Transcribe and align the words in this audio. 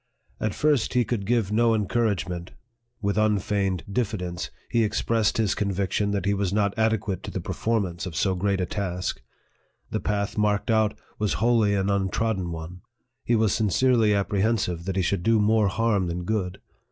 At 0.39 0.55
first, 0.55 0.95
he 0.95 1.05
could 1.05 1.27
give 1.27 1.51
no 1.51 1.75
encouragement; 1.75 2.53
with 3.03 3.19
unfeigned 3.19 3.83
diffidence, 3.87 4.49
he 4.71 4.83
ex 4.83 5.03
pressed 5.03 5.37
his 5.37 5.53
conviction 5.53 6.09
that 6.09 6.25
he 6.25 6.33
was 6.33 6.51
not 6.51 6.73
adequate 6.75 7.21
to 7.21 7.29
the 7.29 7.39
performance 7.39 8.07
of 8.07 8.15
so 8.15 8.33
great 8.33 8.59
a 8.59 8.65
task; 8.65 9.21
the 9.91 9.99
path 9.99 10.39
marked 10.39 10.71
out 10.71 10.97
was 11.19 11.33
wholly 11.33 11.75
an 11.75 11.91
untrodden 11.91 12.51
one; 12.51 12.81
he 13.23 13.35
was 13.35 13.53
sincerely 13.53 14.11
ap 14.11 14.29
prehensive 14.29 14.85
that 14.85 14.95
he 14.95 15.03
should 15.03 15.21
do 15.21 15.39
more 15.39 15.67
harm 15.67 16.07
than 16.07 16.23
good. 16.23 16.59